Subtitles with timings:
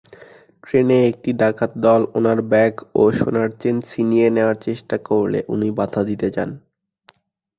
[0.63, 6.01] ট্রেনে একটি ডাকাত দল ওনার ব্যাগ ও সোনার চেন ছিনিয়ে নেওয়ার চেষ্টা করলে উনি বাঁধা
[6.09, 6.49] দিতে যান।